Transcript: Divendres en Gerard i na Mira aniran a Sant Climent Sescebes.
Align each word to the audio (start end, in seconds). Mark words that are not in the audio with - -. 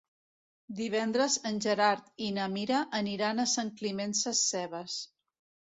Divendres 0.79 1.35
en 1.51 1.61
Gerard 1.67 2.09
i 2.29 2.31
na 2.39 2.49
Mira 2.57 2.81
aniran 3.03 3.45
a 3.45 3.49
Sant 3.55 3.71
Climent 3.83 4.19
Sescebes. 4.27 5.03